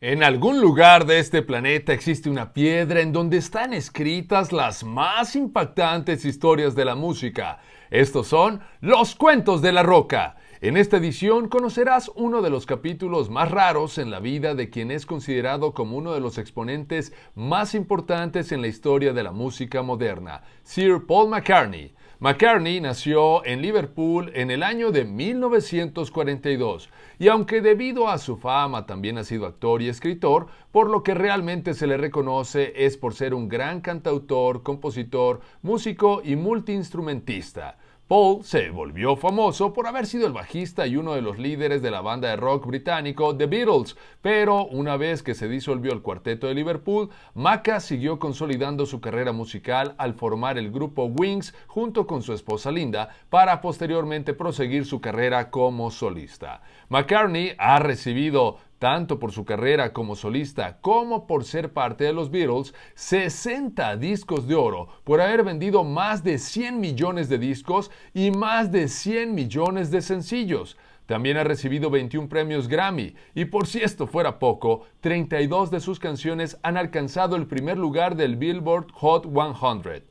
[0.00, 5.34] En algún lugar de este planeta existe una piedra en donde están escritas las más
[5.34, 7.58] impactantes historias de la música.
[7.90, 10.36] Estos son los cuentos de la roca.
[10.60, 14.92] En esta edición conocerás uno de los capítulos más raros en la vida de quien
[14.92, 19.82] es considerado como uno de los exponentes más importantes en la historia de la música
[19.82, 21.92] moderna, Sir Paul McCartney.
[22.20, 26.90] McCartney nació en Liverpool en el año de 1942
[27.20, 31.14] y aunque debido a su fama también ha sido actor y escritor, por lo que
[31.14, 37.78] realmente se le reconoce es por ser un gran cantautor, compositor, músico y multiinstrumentista.
[38.08, 41.90] Paul se volvió famoso por haber sido el bajista y uno de los líderes de
[41.90, 46.46] la banda de rock británico The Beatles, pero una vez que se disolvió el cuarteto
[46.46, 52.22] de Liverpool, Maca siguió consolidando su carrera musical al formar el grupo Wings junto con
[52.22, 56.62] su esposa Linda para posteriormente proseguir su carrera como solista.
[56.88, 62.30] McCartney ha recibido tanto por su carrera como solista como por ser parte de los
[62.30, 68.30] Beatles, 60 discos de oro por haber vendido más de 100 millones de discos y
[68.30, 70.76] más de 100 millones de sencillos.
[71.06, 75.98] También ha recibido 21 premios Grammy y por si esto fuera poco, 32 de sus
[75.98, 80.04] canciones han alcanzado el primer lugar del Billboard Hot 100.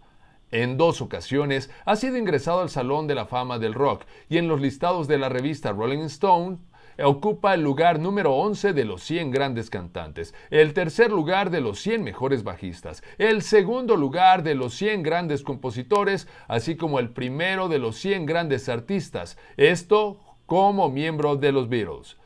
[0.49, 4.47] En dos ocasiones ha sido ingresado al Salón de la Fama del Rock y en
[4.47, 6.57] los listados de la revista Rolling Stone
[7.03, 11.79] ocupa el lugar número 11 de los 100 grandes cantantes, el tercer lugar de los
[11.79, 17.67] 100 mejores bajistas, el segundo lugar de los 100 grandes compositores, así como el primero
[17.69, 22.17] de los 100 grandes artistas, esto como miembro de los Beatles.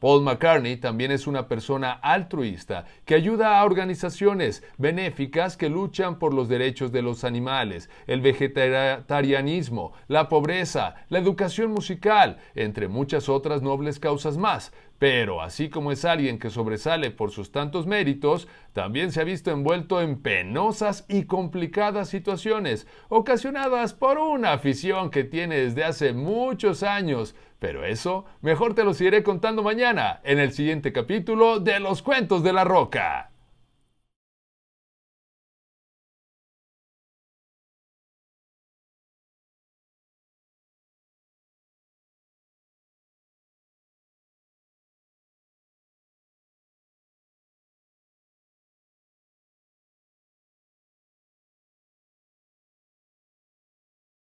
[0.00, 6.32] Paul McCartney también es una persona altruista que ayuda a organizaciones benéficas que luchan por
[6.32, 13.60] los derechos de los animales, el vegetarianismo, la pobreza, la educación musical, entre muchas otras
[13.60, 14.72] nobles causas más.
[15.00, 19.50] Pero así como es alguien que sobresale por sus tantos méritos, también se ha visto
[19.50, 26.82] envuelto en penosas y complicadas situaciones, ocasionadas por una afición que tiene desde hace muchos
[26.82, 32.00] años pero eso mejor te lo seguiré contando mañana en el siguiente capítulo de Los
[32.00, 33.29] Cuentos de la Roca.